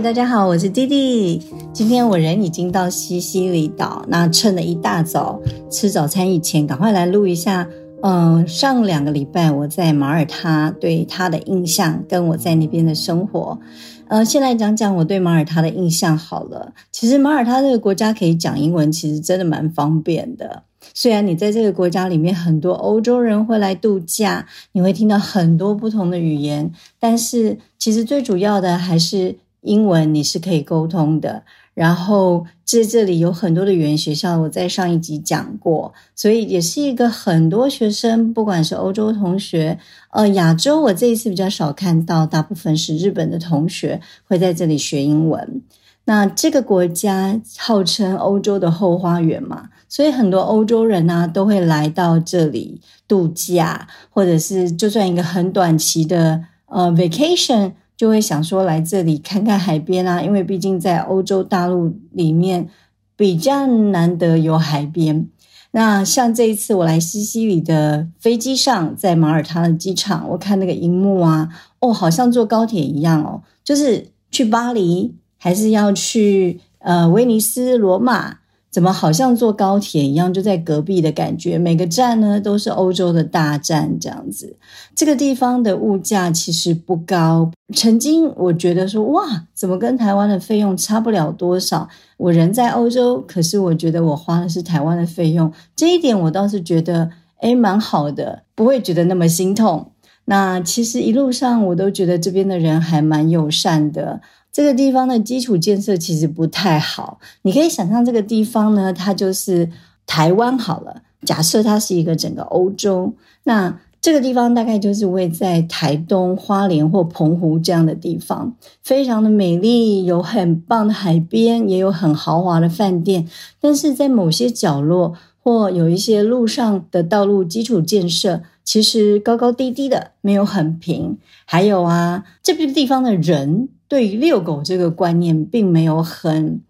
[0.00, 1.42] 大家好，我是弟弟。
[1.72, 7.68] 今天我人已经到西西里岛，那趁了一大早吃早餐以前，赶快来录一下。
[8.02, 13.58] 嗯，上两个礼拜我在马耳他对他的印象，跟我在那边的生活。
[14.06, 16.72] 呃，先来讲讲我对马耳他的印象好了。
[16.92, 20.62] 其实马耳他这个国家可以讲英文，其实真的蛮方便的。
[20.94, 26.70] 虽然你在这个国家里面，很多欧洲人会来度假，你会听到很多不同的语言，
[27.00, 29.36] 但是其实最主要的还是。
[29.68, 31.42] 英文你是可以沟通的，
[31.74, 39.78] 然后在这里有很多的语言学校，我在上一集讲过，所以也是一个很多学生，不管是欧洲同学，
[40.10, 45.62] 呃，亚洲我这一次比较少看到，大部分是日本的同学会在这里学英文。
[46.06, 57.72] 那这个国家号称欧洲的后花园嘛，所以很多欧洲人呢都会来到这里度假，或者是就算一个很短期的呃 vacation。
[57.98, 62.68] 就会想说来这里看看海边啊，因为毕竟在欧洲大陆里面
[63.16, 65.28] 比较难得有海边。
[65.72, 71.48] 那像这一次我来西西里的飞机上，在马耳他的机场，我看那个荧幕啊，
[71.80, 78.38] 哦，好像坐高铁一样哦，就是去巴黎还是要去呃威尼斯、罗马。
[78.70, 81.56] 怎么好像坐高铁一样，就在隔壁的感觉？
[81.58, 84.56] 每个站呢都是欧洲的大站，这样子。
[84.94, 87.50] 这个地方的物价其实不高。
[87.74, 91.88] 曾经我觉得说，哇，怎么跟台湾的费用差不了多少？
[92.18, 99.92] 我人在欧洲，可是我觉得我花的是台湾的费用，这一点我倒是觉得，诶蛮好的，不会觉得那么心痛。
[100.26, 104.20] 那其实一路上我都觉得这边的人还蛮友善的。
[104.58, 109.70] 这个地方的基础建设其实不太好，你可以想象这个地方呢，它就是
[110.04, 111.02] 台湾好了。
[111.24, 113.12] 假设它是一个整个欧洲，
[113.44, 123.28] 那这个地方大概就是位在台东、花莲或澎湖这样的地方，非常的美丽，有很棒的海边，也有很豪华的饭店。
[123.60, 131.16] 但是在某些角落或有一些路上的道路基础建设，其实高高低低的，没有很平。
[131.44, 133.68] 还有啊，这个地方的人。
[133.88, 136.60] 对于遛狗这个观念并没有很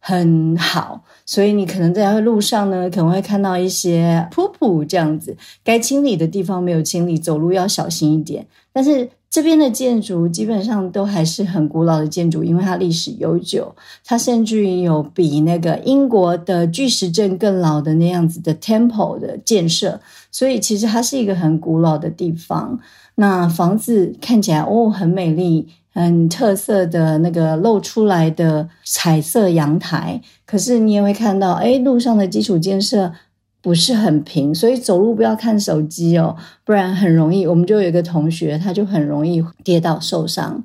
[0.00, 8.46] 很好，所以你可能在路上呢，可能会看到一些噗噗这样子，该清理的地方没有清理，走路要小心一点。
[8.72, 13.74] 但是这边的建筑基本上都还是很古老的建筑，因为它历史悠久，
[14.04, 20.00] 它甚至于有比那个英国的巨石阵更老的那样子的 temple 的建设，
[20.30, 22.78] 所以其实它是一个很古老的地方。
[23.16, 25.66] 那房子看起来哦很美丽。
[25.98, 33.12] 很特色的那个露出来的彩色阳台，可是你也会看到，哎，路上的基础建设
[33.60, 37.46] 不是很平，所以走路不要看手机哦，不然很容易。
[37.46, 40.62] 我们就有一个同学，他就很容易跌倒受伤。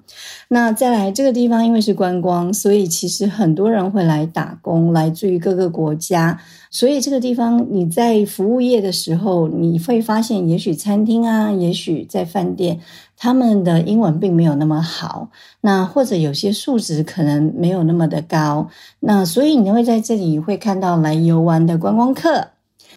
[0.49, 6.39] 那再来这个地方，因为是观光，所以其实很多人会来打工，来自于各个国家。
[6.69, 12.79] 所以这个地方你在服务业的时候，你会发现，也许餐厅啊，也许在饭店。
[13.15, 15.29] 他们的英文并没有那么好，
[15.61, 18.67] 那或者有些素质可能没有那么的高，
[18.99, 22.47] 那所以你会在这里会看到来游玩的观光客、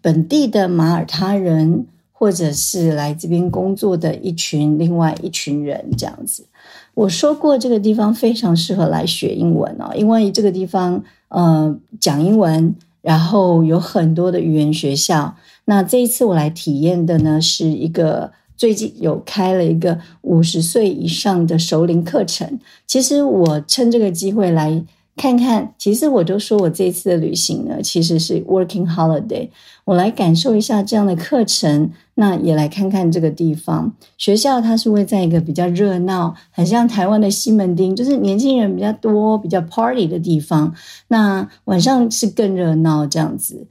[0.06, 6.46] 本地的马耳他人，或者是来这边工作的一群另外一群人这样子。
[6.94, 15.34] 我说过这个地方非常适合来学英文哦，因为这个地方呃讲英文，然后有很多的语言学校。
[15.64, 18.30] 那这一次我来体验的呢是一个。
[18.56, 24.82] 最近有开了一个五十岁以上的熟龄课程，其实我趁这个机会来
[25.16, 25.74] 看看。
[25.78, 29.48] 其实我就说我这次的旅行呢，其实是 working holiday，
[29.84, 34.60] 我来感受一下这样的课程，那也来看看这个地方学校。
[34.60, 40.74] 它是会在一个比较热闹，很像台湾的西门町，就是年轻人比较多、比较 party 的地方。
[41.08, 43.66] 那晚上是更热闹这样子。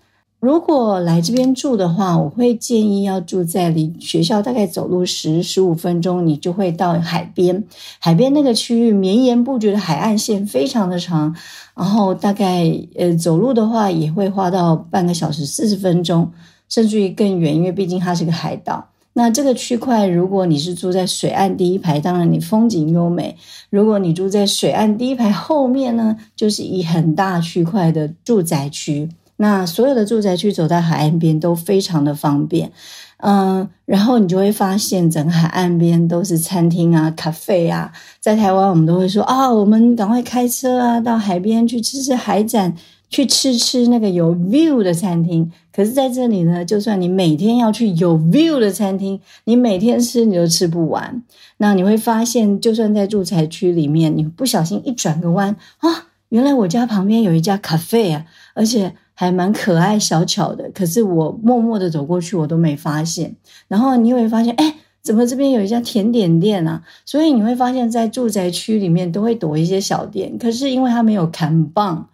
[0.45, 7.63] 如果来这边住的话，我会建议要住在离学校大概走路十十五分钟，你就会到海边。
[7.97, 11.35] 海边那个区域绵延不绝的海岸线非常的长，
[11.75, 16.31] 然后大概呃走路的话也会花到半个小时四十分钟，
[16.69, 18.89] 甚至于更远，因为毕竟它是个海岛。
[19.13, 23.33] 那这个区块，如果你是住在水岸第一排，当然你风景优美；
[23.71, 29.09] 如果你住在水岸第一排后面呢，就是一很大区块的住宅区。
[29.37, 32.71] 那所有的住宅区走在海岸边都非常的方便。
[33.17, 37.91] 嗯，然后你就会发现，整个海岸边都是餐厅啊、咖啡啊。
[38.19, 42.75] 在台湾，我们都会说啊，我们赶快开车啊，到海边去吃吃海产，
[43.09, 45.49] 去吃吃那个有 view 的餐厅。
[45.73, 51.23] 可是在这里呢，就算你每天要去有 view 的餐厅，你每天吃你都吃不完。
[51.57, 58.93] 那你会发现，就算在住宅区里面，你不小心一转个弯啊，原来我家旁边有一家咖啡啊，而且。
[59.15, 63.35] 还蛮可爱小巧的，可是我默默的走过去，我都没发现。
[63.67, 66.83] 然后你会发现，哎，怎么这边有一家甜点店啊？
[67.05, 72.09] 所以你会发现在住宅区里面都会躲一些小店，可是因为它没有砍棒，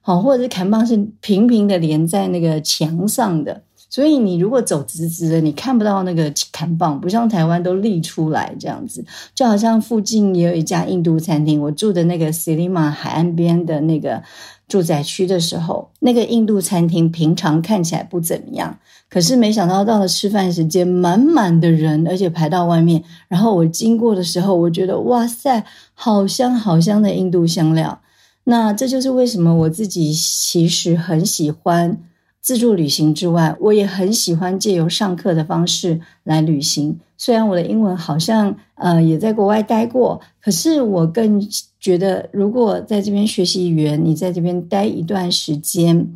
[0.00, 9.04] 好，或者是砍棒是平平的连在那个墙上的，所以你如果走直直的，你看不到那个砍棒，不像台湾都立出来这样子。
[9.34, 14.22] 就好像附近也有一家印度餐厅，我住的那个 Silima 海岸边的那个。
[14.68, 18.76] 住宅区的时候，那个印度餐厅平常看起来不怎么样，
[19.08, 23.04] 可是没想到到了吃饭时间，满满的人，而且排到外面。
[23.28, 28.00] 然后我经过的时候，我觉得哇塞，好香好香的印度香料。
[28.42, 31.98] 那这就是为什么我自己其实很喜欢。
[32.46, 36.96] 自助旅行之外，我也很喜欢借由上课的方式来旅行。
[37.18, 41.44] 虽然我的英文好像呃也在国外待过，可是我更
[41.80, 46.06] 觉得，如果在这边学习语言，你在这边待一段时间，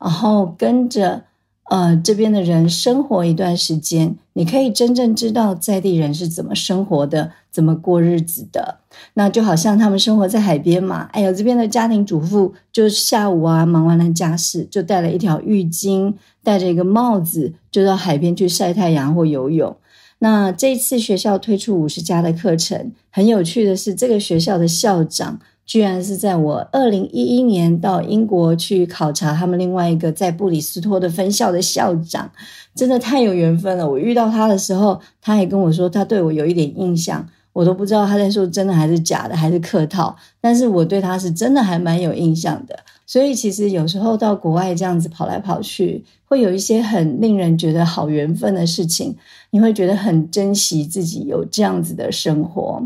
[0.00, 1.22] 然后跟着。
[1.68, 8.78] 呃，这边的人生活一段时间，你可以真正知道在地人是怎么生活的，怎么过日子的。
[9.14, 11.08] 那就好像他们生活在海边嘛。
[11.12, 16.14] 哎呦，这边的家庭主妇就下午啊，忙完了家事，就带了一条浴巾，
[16.44, 19.76] 戴着一个帽子，就到海边去晒太阳或游泳。
[20.20, 25.40] 那这次学校推出五十家的课程，很有趣的是，这个学校的校长。
[25.66, 32.30] 居然是在我二零一一年到英国去考察他们另外一个在布里斯托的分校的校长，
[32.72, 33.90] 真的太有缘分了。
[33.90, 40.16] 我遇到他的时候，他也跟我说他对我有一点印象，我都不知道他在说真的还是假的，还是客套。
[40.40, 42.78] 但是我对他是真的还蛮有印象的。
[43.04, 49.16] 所以其实有时候到国外这样子跑来跑去，会有一些很令人觉得好缘分的事情，
[49.50, 52.80] 你会觉得很珍惜自己有这样子的生活。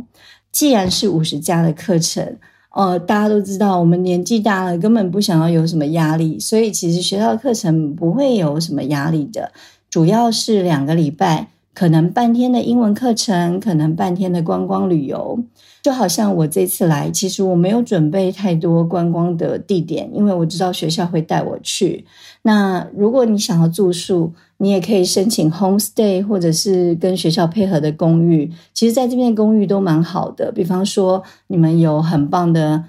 [0.50, 2.38] 既然是五十家的课程。
[2.72, 9.52] 呃，大家都知道，我们年纪大了，根本不想要有什么压力，所以其实学校课程不会有什么压力的。
[9.90, 15.38] 主要是两个礼拜，可能半天的英文课程，可能半天的观光旅游。
[15.82, 22.04] 就好像我这次来，其实我没有准备太多观光的地点，因为我知道学校会带我去。
[22.42, 28.52] 那如果你想要住宿，你也可以申请 homestay，或者是跟学校配合的公寓。
[28.74, 30.52] 其实，在这边公寓都蛮好的。
[30.52, 32.84] 比方说，你们有很棒的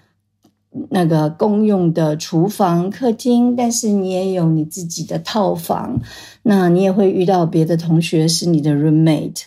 [0.89, 5.99] 那个公用的厨房、客厅，但是你也有你自己的套房。
[6.43, 9.43] 那你也会遇到别的同学是你的 roommate。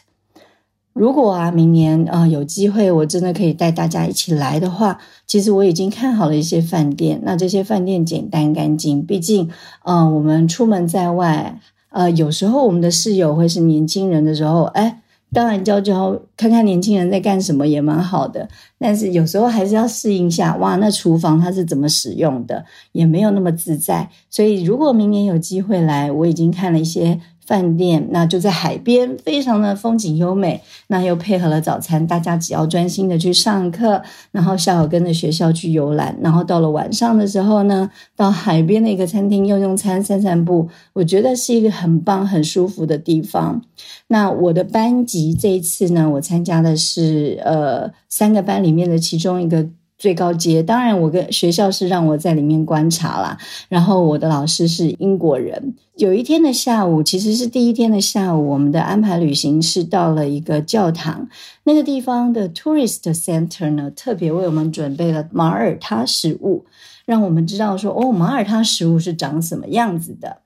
[0.92, 7.20] 如果啊，明年啊有机会，我真的可以带大家一起来的话，其实我已经看好了一些饭店。
[7.24, 9.50] 那这些饭店简单干净，毕竟，
[9.84, 11.58] 嗯，我们出门在外。
[11.88, 15.00] 呃，有时候我们的室友会是年轻人的时候，哎，
[15.34, 18.48] 当然教教看看年轻人在干什么也蛮好的。
[18.78, 24.08] 但是有时候还是要适应一下，哇，那厨房它是怎么使用的，也没有那么自在。
[24.30, 27.20] 所以如果明年有机会来，我已经看了一些。
[27.46, 30.62] 饭店那就在海边，非常的风景优美。
[30.88, 43.62] 那又配合了早餐，大家只要专心的去上课，然后下午跟着学校去游览，然后到了晚上的时候呢，到海边的一个餐厅用用餐、散散步，我觉得是一个很棒、很舒服的地方。
[44.08, 49.68] 那我的班级这一次呢，我参加的是呃三个班里面的其中一个。
[50.04, 53.38] 最高阶，当然我跟学校是让我在里面观察啦。
[53.70, 55.74] 然后我的老师是英国人。
[55.96, 61.26] 有一天的下午，其实是第一天的下午，我们的安排旅行是到了一个教堂。
[61.62, 66.66] 那个地方的 tourist center 呢，特别为我们准备了马耳他食物，
[67.06, 70.42] 让我们知道说哦，马耳他食物是长什么样子的。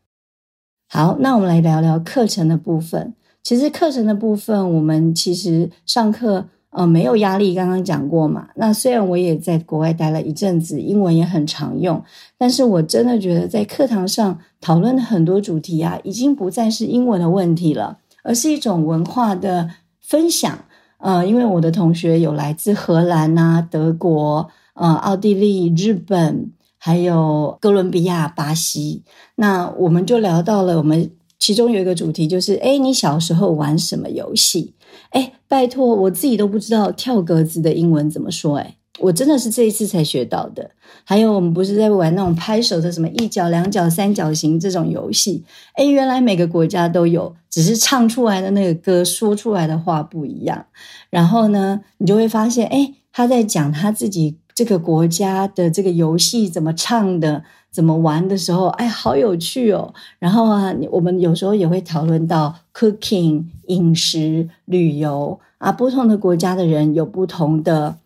[0.88, 3.12] 好，那我们来聊聊课程的部分。
[3.42, 6.46] 其实课程的部分，我们其实上课。
[6.78, 8.50] 呃，没有压力，刚刚讲过嘛。
[8.54, 12.00] 那虽然我也在国外待了一阵子，英文也很常用，
[12.38, 19.68] 但是我真的觉得在课堂上讨论的很多主题啊，已经不再是英文的问题了，而是一种文化的
[20.00, 20.56] 分享。
[20.98, 29.02] 呃，因为我的同学有来自荷兰啊、德国、呃、奥地利、日本，还有哥伦比亚、巴西，
[29.34, 31.10] 那我们就聊到了我们。
[31.40, 34.74] 其中有一个主题就是，哎，你小时候玩什么游戏？
[35.10, 38.58] 哎，拜托，我自己都不知道跳格子的英文怎么说。
[38.58, 40.70] 哎，我真的是这一次才学到的。
[41.04, 45.42] 还有，我们不是在玩那种拍手的什么一角、两角、三角形这种游戏？
[45.72, 50.66] 哎，原来每个国家都有，只是唱出来的那个歌、说出来的话不一样。
[51.08, 59.94] 然后呢，你就会发现，哎，他在讲他自己这个国家的这个游戏怎么唱的、怎么玩的时候，哎，好有趣哦。
[60.18, 67.98] 然后啊，我们有时候也会讨论到 cooking 饮食、旅游啊，不同的国家的人有不同的。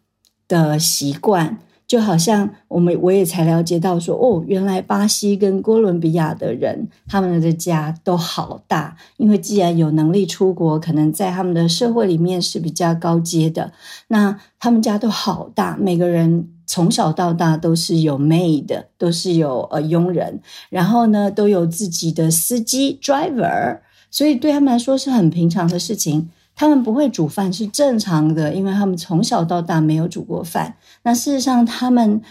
[0.49, 1.57] 的习惯，
[1.93, 13.73] 就好像我们我也才了解到说，哦，原来巴西跟哥伦比亚的人，他们的家都好大，因为既然有能力出国，可能在他们的社会里面是比较高阶的，
[14.09, 23.81] 那他们家都好大，每个人从小到大都是有 maid，都是有呃佣人，然后呢都有自己的司机 driver，
[24.11, 26.31] 所以对他们来说是很平常的事情。
[26.63, 30.77] 他们不会煮饭是正常的，因为他们从小到大没有煮过饭。
[31.03, 32.23] 那事实上，他们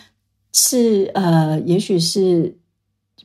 [0.54, 2.56] 是呃，也许是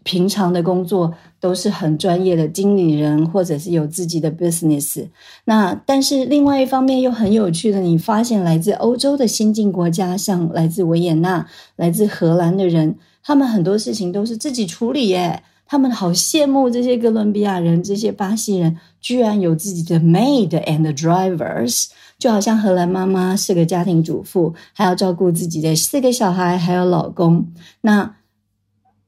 [0.02, 5.06] 平常的工作都是很专业的经理人，或者是有自己的 business。
[5.44, 11.46] 那但是另外一方面又很有趣的，你发现来自欧洲的先进国家，像来自维也纳、
[11.76, 15.44] 来自荷兰的人，他们很多事情都是自己处理耶。
[15.68, 27.52] 他们好羡慕这些哥伦比亚人，这些巴西人居然有自己的 maid and drivers，就好像荷兰妈妈是个家庭主妇，还要照顾自己的四个小孩，还有老公。
[27.80, 28.14] 那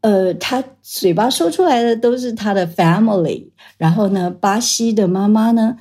[0.00, 3.50] 呃，他嘴巴说出来的都是他的 family。
[3.76, 5.76] 然后呢，巴西的妈妈呢，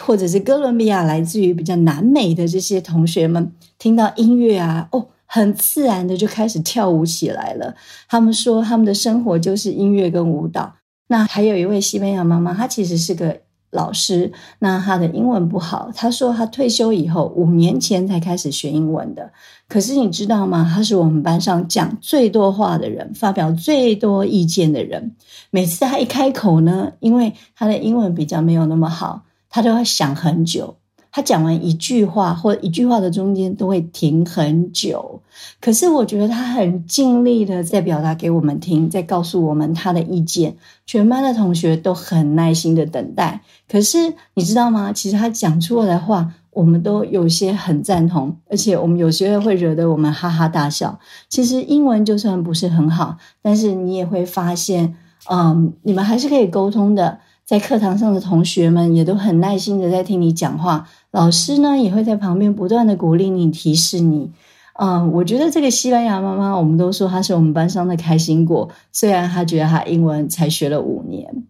[0.00, 5.08] 或者是哥伦比亚来自于比较南美的这些同学们，听到音乐啊，哦。
[5.32, 7.72] 很自然的就开始跳舞起来了。
[8.08, 10.74] 他们说他们的生活就是音乐跟舞蹈。
[11.06, 13.38] 那还有一位西班牙妈妈，她其实是个
[13.70, 14.32] 老师。
[14.58, 19.30] 那她的英文不好，她说她退休以后五年前才开始学英文的。
[19.68, 20.68] 可是你知道吗？
[20.74, 25.14] 她是我们班上讲最多话的人，发表最多意见的人。
[25.50, 30.78] 每次她一开口呢，因为她的英文比较没有那么好，她都要想很久。
[31.12, 35.20] 他讲完一句话或一句话的中间都会停很久，
[35.60, 40.56] 可是我觉得他很尽力的在表达给我们听，在告诉我们他的意见。
[40.86, 43.42] 全班的同学都很耐心的等待。
[43.68, 44.92] 可是你知道吗？
[44.92, 50.98] 其实他讲出来的话，我们都有些很赞同，而且我们有些会惹得我们哈哈大笑。
[51.28, 54.96] 其实英文就算不是很好，但是你也会发现，
[55.28, 57.18] 嗯，你们还是可以沟通的。
[57.44, 60.88] 在课堂上的同学们也都很耐心的在听你讲话。
[61.10, 64.30] 老师呢也会在旁边不断的鼓励你、提示你。
[64.74, 68.70] 嗯，我觉得这个西班牙妈妈，我们都说她是我们班上的开心果。
[68.92, 71.44] 虽然她觉得她英文才学了五年，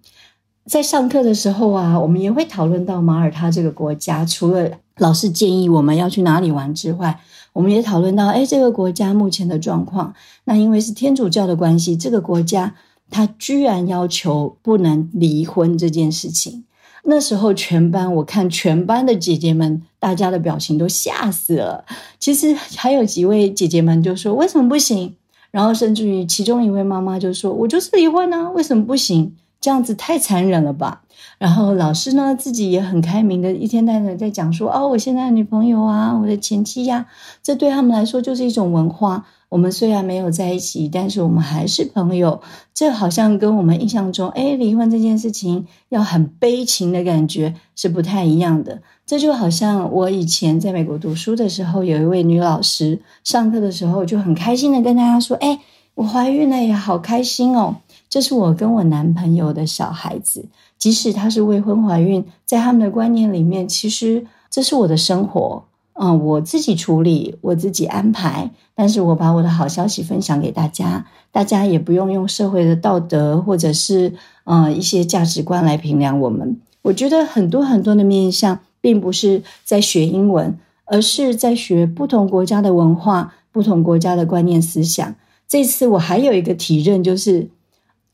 [0.64, 4.24] 在上课的时候啊，我们也会讨论到马耳他这个国家。
[4.24, 7.20] 除了老师建议我们要去哪里玩之外，
[7.52, 10.14] 我们也讨论到，哎，这个国家目前的状况。
[10.44, 12.74] 那因为是天主教的关系，这个国家
[13.10, 16.64] 他居然要求不能离婚这件事情。
[17.04, 21.84] 那时候全班，我看全班的姐姐们，大家的表情都吓死了。
[22.18, 25.14] 其实还有几位姐姐们就说：“为什么不行？”
[25.50, 29.34] 然后甚至于其中一位妈妈就说：“我就是离婚啊，为什么不行？
[29.60, 31.02] 这样子太残忍了吧？”
[31.38, 37.06] 然后老师呢自己也很开明的，一天到晚在讲说：“哦，我现在的女朋友啊，我的前妻呀，
[37.42, 42.40] 这对他们来说就是一种文化。”我们虽然没有在一起，但是我们还是朋友。
[42.72, 48.80] 这好像跟我们印象中，哎，离婚这件事情要很悲情的感觉是不太一样的。
[49.04, 55.58] 这就好像我以前在美国读书的时候，有一位女老师上课的时候就很开心的跟大家说：“哎，
[55.96, 57.76] 我怀孕了，也好开心哦！
[58.08, 60.46] 这是我跟我男朋友的小孩子，
[60.78, 76.58] 即使她是未婚怀孕，在他们的观念里面，其实这是我的生活。”嗯，我自己处理，我自己安排，但是我把我的好消息分享给大家，大家也不用用社会的道德或者是嗯一些价值观来评量我们。
[76.82, 85.14] 我觉得很多很多的面向，并不是在学英文，而是在学不同国家的文化、不同国家的观念思想。
[85.46, 87.50] 这次我还有一个体认，就是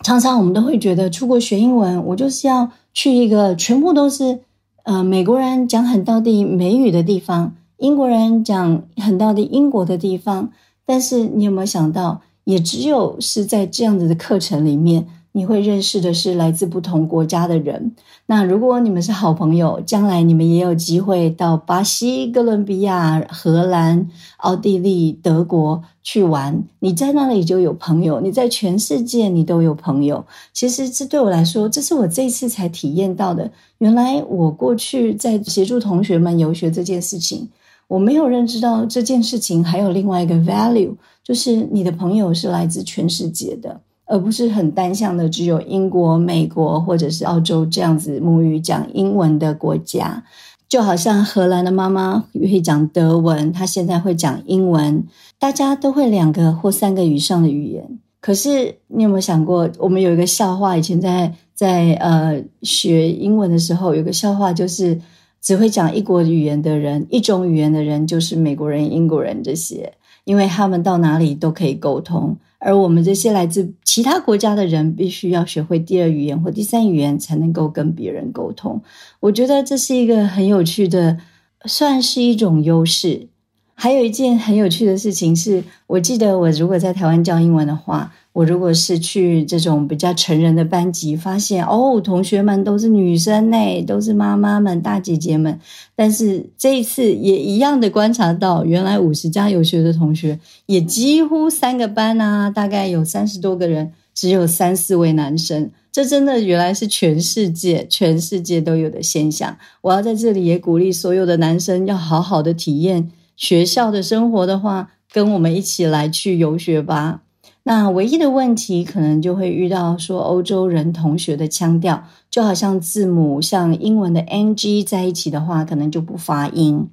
[0.01, 4.41] 常常我们都会觉得出国学英文，我就是要去一个全部都是
[4.83, 7.55] 呃美国人讲很到地美语的地方。
[7.79, 10.51] 英国人讲很到的英国的地方，
[10.87, 17.93] 但是你有没有想到，也只有是在这样子的课程里面，你会认识的是来自不同国家的人。
[18.25, 30.25] 那如果你们是好朋友，将来你们也有机会到巴西、哥伦比亚、荷兰、奥地利、德国去玩，你在那里就有朋友，你在全世界你都有朋友。
[30.55, 33.51] 其实这对我来说，这是我这次才体验到的。
[33.79, 37.49] 原来我过去在协助同学们游学这件事情。
[37.89, 50.25] 我没有认知到这件事情还有另外一个 value，就是你的朋友是来自全世界的，而不是很单向的只有英国、美国或者是澳洲这样子母语讲英文的国家。
[50.69, 55.05] 就好像荷兰的妈妈会讲德文，她现在会讲英文，
[55.39, 58.01] 大家都会两个或三个以上的语言。
[58.21, 65.01] 可是你有没有想过，我们有一个笑话，以前在在呃学英文的时候，有个笑话就是
[65.47, 69.93] 只会讲一国语言的人，一种语言的人就是美国人、英国人这些，
[70.25, 72.37] 因为他们到哪里都可以沟通。
[72.59, 78.83] 而我们这些来自其他国家的人，必须要学会第二语言或第三语言，才能够跟别人沟通。
[79.21, 81.19] 我觉得这是一个很有趣的，
[81.65, 83.29] 算是一种优势。
[83.75, 88.13] 还有一件很有趣的事情是，我记得我如果在台湾教英文的话。
[88.37, 95.59] 我如果是去这种比较成人的班级，发现哦，同学们都是女生呢，都是妈妈们、大姐姐们。
[95.95, 105.71] 但是这一次也一样的观察到，原来五十家有学的同学，也几乎三个班啊，大概有三十多个人，只有三四位男生。
[105.91, 109.57] 这真的原来是全世界、全世界都有的现象。
[109.81, 117.23] 我要在这里也鼓励所有的男生，要好好的体验学校的生活的话，跟我们一起来去游学吧。
[117.69, 126.89] 那唯一的问题可能就会遇到说欧洲人同学的腔调，就好像字母像英文的 ng 在一起的话，可能就不发音。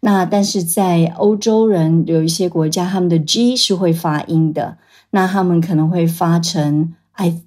[0.00, 4.76] 那但是在欧洲人有一些国家，他们的 g 是会发音的，
[5.12, 7.40] 那他们可能会发成 i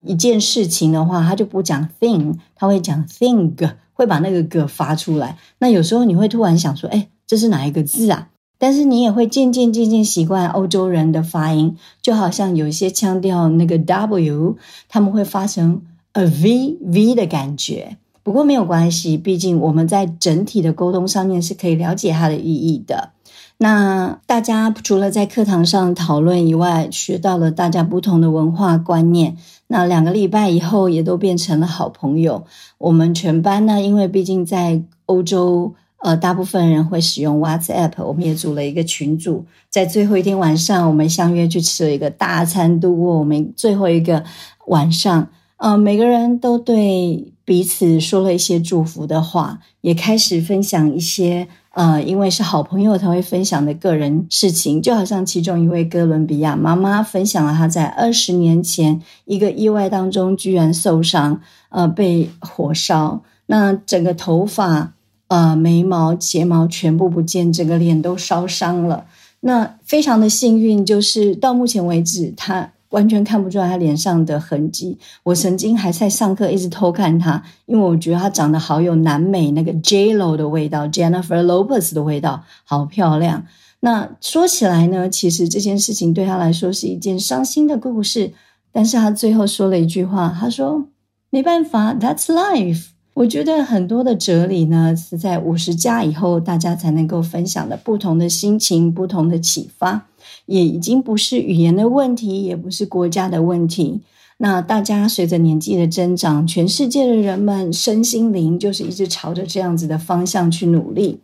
[0.00, 5.36] 一件事情的话，他就不讲 thing，他会讲 think，会把那个 g 发出来。
[5.58, 8.30] 那有时候你会突然想说，哎，这是哪一个字啊？
[8.64, 14.56] 但是你也会渐渐渐渐习惯欧洲人的发音，就好像有一些腔调那个 W，
[14.88, 15.82] 他们会发成
[16.14, 17.98] a V V 的感觉。
[18.22, 23.10] 不过没有关系，毕竟我们在整体的沟通上面是可以了解它的意义的。
[23.58, 29.36] 那大家除了在课堂上讨论以外，学到了大家不同的文化观念。
[29.66, 32.46] 那两个礼拜以后，也都变成了好朋友。
[32.78, 35.74] 我们全班呢，因为毕竟在欧洲。
[36.04, 44.22] 呃，大部分人会使用 WhatsApp，我们也组了一个群组，在最后一天晚上，我们相约去吃了一个大餐，度过我们最后一个
[44.66, 45.28] 晚上。
[45.56, 61.40] 呃，每个人都对彼此说了一些祝福的话，也开始分享一些呃，因为是好朋友才会分享的个人事情，就好像其中一位哥伦比亚妈妈分享了她在二十年前一个意外当中居然受伤，
[61.70, 64.93] 呃，被火烧，那整个头发。
[65.34, 69.04] 呃，眉毛、睫毛全部不见，整个脸都烧伤了。
[69.40, 74.96] 那非常的幸运，就是到目前为止，他完全看不出来他脸上的痕迹。
[75.24, 83.44] 我曾经还在上课一直偷看他，因为我觉得他长得好有南美那个 J Lo 的味道，Jennifer Lopez 的味道，好漂亮。
[83.80, 88.32] 那说起来呢，其实这件事情对他来说是一件伤心的故事。
[88.70, 90.84] 但是他最后说了一句话，他说
[91.30, 100.08] ：“没办法，That's life。”我觉得很多的哲理呢，是在五十加以后，大家才能够分享的不同的心情、不同的启发，
[100.46, 104.00] 也已经不是语言的问题，也不是国家的问题。
[104.38, 111.20] 那大家随着年纪的增长，全世界的人们身心灵就是一直朝着这样子的方向去努力。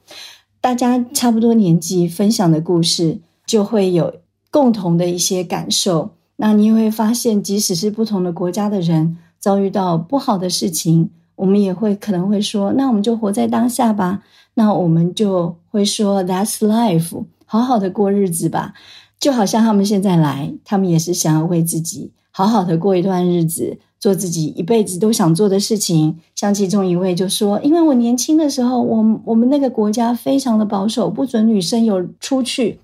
[0.61, 4.15] 大家差不多年纪分享的故事，就会有
[4.53, 6.13] 共同的一些感受。
[6.37, 11.11] 那你也会发现，即使是不同的国家的人，遭遇到不好的事情。
[11.41, 14.23] 我们也会可能会说，那我们就活在当下吧。
[14.55, 18.75] 那我们就会说，That's life，好好的过日子吧。
[19.19, 26.19] 就好像他们现在来，他们也是想要为自己好好的过一段日子，做自己一辈子都想做的事情。
[26.35, 32.79] 像其中一位就说，因为我年轻的时候，我我们那个国家非常的保守，不准女生有出去，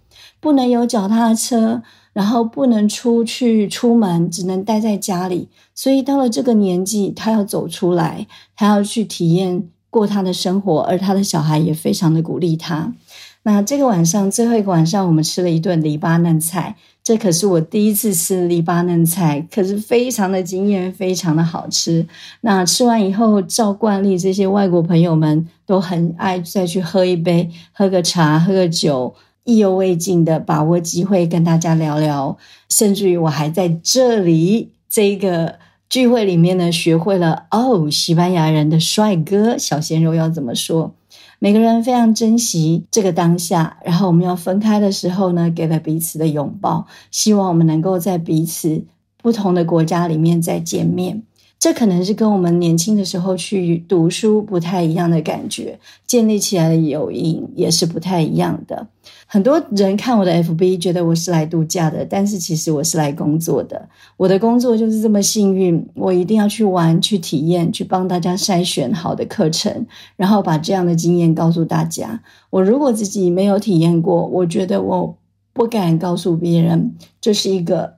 [0.46, 1.82] 不能有脚踏车。
[2.12, 5.48] 然后不能出去出门，只能待在家里。
[5.74, 12.94] 所以到了这个年纪，他要走出来，他要去体验过他的生活，而他的小孩也非常的鼓励他。
[13.42, 22.06] 那这个晚上最后一个晚上，我们吃了一顿黎巴嫩菜，这可是我第一次吃黎巴嫩菜，可是非常的惊艳，非常的好吃。
[22.40, 29.14] 那吃完以后，照惯例，这些外国朋友们都很爱再去喝一杯，喝个茶，喝个酒。
[29.46, 32.36] 意犹未尽的把握机会跟大家聊聊，
[32.68, 40.92] 甚至于我还在这里这个聚会里面呢，学会了哦，西班牙人的帅哥小鲜肉要怎么说。
[41.38, 48.84] 每个人非常珍惜这个当下，然后我们要分开的时候呢，给了彼此的拥抱，希望我们能够在彼此
[49.22, 51.22] 不同的国家里面再见面。
[51.58, 58.86] 这可能是跟我们年轻的时候去读书不太一样的感觉，建立起来的友谊也是不太一样的。
[59.26, 63.88] 很多人看我的 FB，觉得我是来度假的，但是其实我是来工作的。
[64.16, 72.22] 我的工作就是这么幸运，我一定要去玩、去体验、去帮大家筛选好的课程，然后把这样的经验告诉大家。
[72.50, 75.16] 我如果自己没有体验过，我觉得我
[75.52, 77.94] 不敢告诉别人这是一个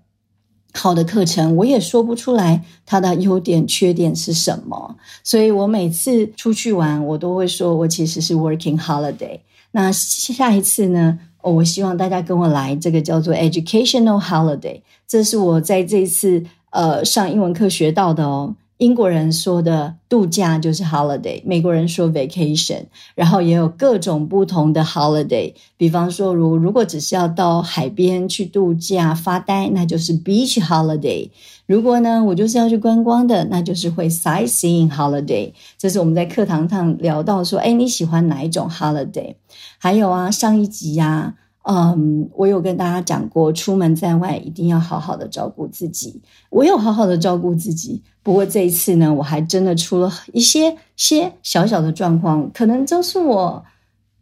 [0.74, 4.96] 好的课程，我也说不出来它的优点、缺点是什么。
[5.24, 9.40] 所以我每次出去玩，我都会说我其实是 working holiday。
[9.72, 11.18] 那下一次呢？
[11.40, 14.80] 我希望大家跟我来，这个叫做 educational holiday。
[15.06, 18.54] 这是我在这一次呃上英文课学到的哦。
[18.78, 22.84] 英国人说的度假就是 holiday，美国人说 vacation，
[23.16, 25.52] 然后也有各种不同的 holiday。
[25.76, 31.28] 比方说，如如果只是要到海边去度假发呆，那就是 beach holiday。
[31.66, 35.52] 如果呢，我就是要去观光的，那就是会 sightseeing holiday。
[35.76, 39.34] 这是我们在课堂上聊到说，哎，你喜欢哪一种 holiday？
[39.78, 41.34] 还有啊，上一集呀。
[41.70, 46.18] 嗯，我有跟大家讲过，出门在外一定要好好的照顾自己。
[46.48, 53.62] 我有好好的照顾自己，不过这一次呢，我还真的出了一些些小小的状况，可能就是我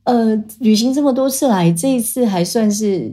[0.03, 3.13] 呃旅行这么多次来，这一次还算是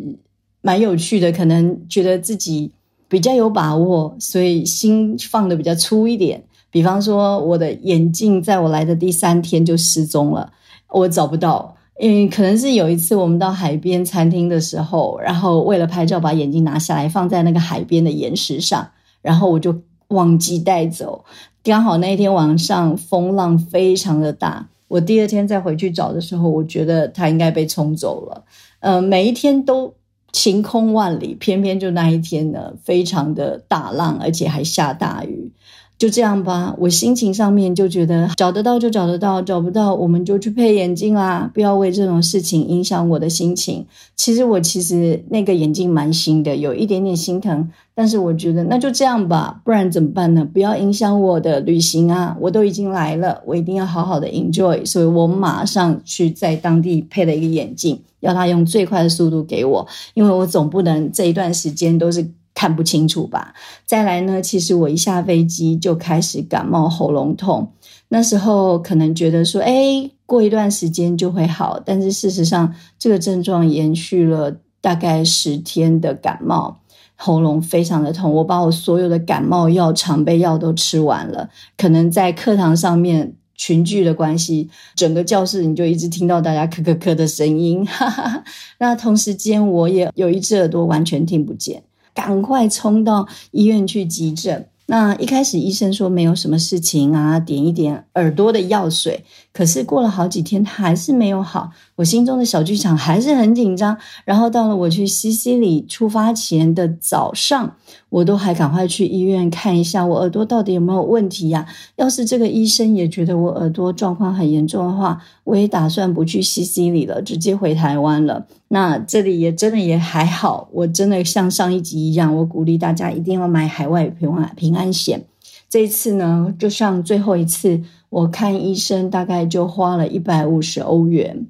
[0.62, 1.32] 蛮有趣的。
[1.32, 2.72] 可能觉得自己
[3.08, 6.44] 比较有把握，所以心放的比较粗一点。
[6.72, 10.52] 比方说，我的眼镜在我来的第三天就失踪了，
[10.90, 11.73] 我找不到。
[12.00, 18.90] 嗯，可能是有一次我们到海边餐厅的时候，然后为了拍照把眼镜拿下来放在那个海边的岩石上，
[19.22, 21.24] 然后我就忘记带走。
[21.64, 28.44] 刚好那一天晚上风浪非常的大，我第二天再回去找的时候，我觉得它应该被冲走了。
[28.80, 29.94] 呃，每一天都
[30.32, 35.52] 晴空万里，偏偏就那一天呢，非常的大浪，而且还下大雨。
[35.98, 43.86] 就这样吧，我心情上面就觉得找得到就找得到，找不到我们就去配眼镜啦，不要为这种事情影响我的心情。
[44.16, 50.44] 其实我其实那个眼镜蛮新的，有一点点心疼，但是我觉得那就这样吧，不然怎么办呢？
[50.52, 52.36] 不要影响我的旅行啊！
[52.42, 62.30] 我都已经来了，我一定要好好的 enjoy，所以我马上去在当地配了一个眼镜，要他用最快的速度给我，因为我总不能这一段时间都是。
[62.64, 63.54] 看不清楚吧？
[63.86, 64.42] 再来呢？
[64.42, 67.74] 其实我一下飞机就开始感冒、喉咙痛。
[68.08, 71.78] 那时候可能觉得说，哎，过一段时间就会好。
[71.86, 76.80] 但是事实上，这个症状延续了大概十天的感冒，
[77.18, 78.32] 喉咙非常的痛。
[78.32, 81.50] 我把我所有的感冒药、常备药都吃完了。
[81.76, 87.86] 可能在课堂上面群聚的关系，整个教室你就一直听到大家咳咳咳的声音。
[87.86, 88.44] 哈哈哈
[88.78, 91.84] 那同时间，我也有一只耳朵完全听不见。
[92.14, 94.68] 赶快冲到医院去急诊。
[94.86, 99.24] 那一开始医生说没有什么事情啊，点一点耳朵的药水。
[99.54, 101.72] 可是过了好几天，他还是没有好。
[101.96, 103.98] 我心中的小剧场还是很紧张。
[104.26, 107.78] 然后到了我去西西里出发前的早上，
[108.10, 111.66] 我都还赶快去医院看一下我耳朵到底有没有问题呀？
[111.96, 118.46] 要是这个医生也觉得我耳朵状况很严重的话，我也打算不去西西里了，直接回台湾了。
[118.74, 125.24] 那这里也真的也还好，我真的像上一集一样，我鼓励大家一定要买海外平安平安险。
[125.70, 131.46] 这一次呢，就像最后一次，我看医生大概就花了一百五十欧元。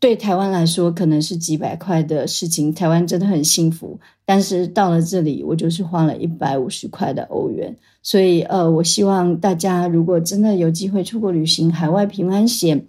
[0.00, 4.00] 对台湾来说，可能是几百块的事情，台湾真的很幸福。
[4.26, 7.76] 但是到了这里，我就是花了一百五十块的欧元。
[8.02, 12.84] 所以，呃，我希望大家如果真的有机会出国旅行，海外平安险，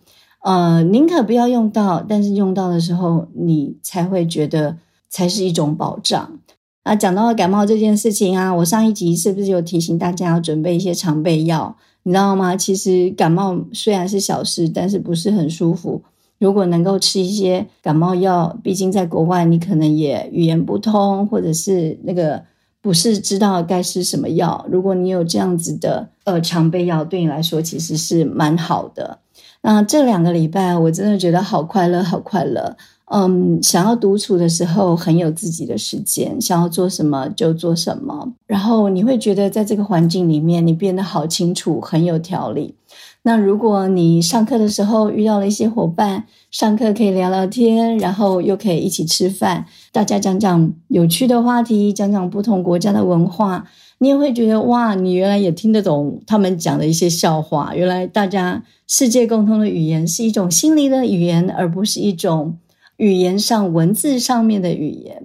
[0.46, 4.78] 呃，宁可不要用到，但是用到的时候，你才会觉得
[5.10, 6.38] 才是一种保障。
[6.84, 11.76] 啊，讲到了感冒这件事情啊，我上一集是不是有提醒大家要准备一些常备药？
[12.04, 12.56] 你知道吗？
[12.56, 16.04] 其实感冒虽然是小事，但是不是很舒服。
[16.38, 22.44] 如果能够吃一些感冒药，毕竟在国外你可能也语言不通，或者是那个
[22.82, 24.64] 不是知道该吃什么药。
[24.70, 29.22] 如果你有这样子的呃常备药，对你来说其实是蛮好的。
[29.66, 32.78] 那这两个礼拜我真的觉得好快乐，好快乐。
[33.06, 38.32] 嗯，想要独处的时候，很有自己的时间，想要做什么就做什么。
[38.46, 42.76] 然后你会觉得在这个环境里面，你变得好清楚，很有条理。
[43.24, 53.66] 那如果你上课的时候遇到了一些伙伴，上课可以聊聊天，然后又可以一起吃饭，大家讲讲有趣的话题，讲讲不同国家的文化，
[53.98, 57.76] 你也会觉得哇，你原来也听得懂他们讲的一些笑话。
[57.76, 62.58] 原来大家世界共通的语言是一种心灵的语言，而不是一种。
[62.98, 65.22] 语言上、文字上面的语言，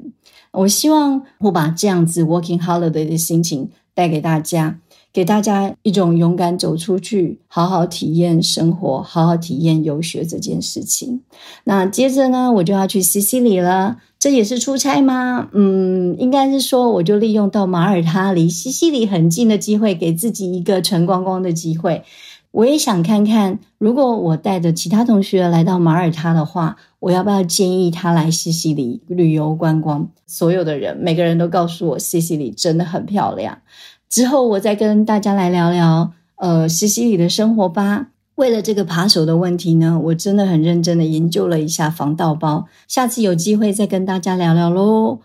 [0.50, 4.80] 我希望我把这样子 working holiday 的心情带给大家。
[5.12, 11.22] 给大家一种勇敢走出去，好好体验生活，好好体验游学这件事情。
[11.64, 15.48] 那接着呢，我就要去西西里了，这也是出差吗？
[15.52, 22.04] 嗯，应该是说，我就利用到马耳他离西西里很近的机会，给自己一个纯观光的机会。
[22.52, 30.08] 我也想看看，如果我带着其他同学来到马耳他的话，我要不要建议他来西西里旅游观光？
[30.26, 33.58] 所有的人，每个人都告诉我，西西里真的很漂亮。
[34.10, 38.08] 之后我再跟大家来聊聊，呃，西西里的生活吧。
[38.34, 42.66] 为了这个扒手的问题呢，我真的很认真的研究了一下防盗包。
[42.88, 45.20] 下次有机会再跟大家聊聊喽。